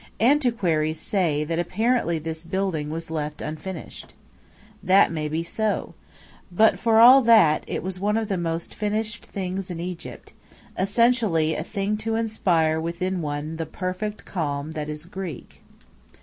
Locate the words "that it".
7.21-7.83